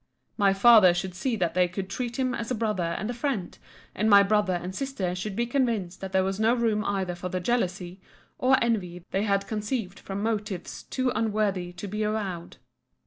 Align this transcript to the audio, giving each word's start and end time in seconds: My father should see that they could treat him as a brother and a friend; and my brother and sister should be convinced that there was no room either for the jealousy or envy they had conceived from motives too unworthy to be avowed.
My 0.35 0.51
father 0.51 0.95
should 0.95 1.13
see 1.13 1.35
that 1.35 1.53
they 1.53 1.67
could 1.67 1.87
treat 1.87 2.17
him 2.17 2.33
as 2.33 2.49
a 2.49 2.55
brother 2.55 2.95
and 2.97 3.07
a 3.11 3.13
friend; 3.13 3.55
and 3.93 4.09
my 4.09 4.23
brother 4.23 4.55
and 4.55 4.73
sister 4.73 5.13
should 5.13 5.35
be 5.35 5.45
convinced 5.45 6.01
that 6.01 6.11
there 6.11 6.23
was 6.23 6.39
no 6.39 6.55
room 6.55 6.83
either 6.85 7.13
for 7.13 7.29
the 7.29 7.39
jealousy 7.39 8.01
or 8.39 8.57
envy 8.63 9.05
they 9.11 9.25
had 9.25 9.45
conceived 9.47 9.99
from 9.99 10.23
motives 10.23 10.81
too 10.81 11.11
unworthy 11.13 11.71
to 11.73 11.87
be 11.87 12.01
avowed. 12.01 12.57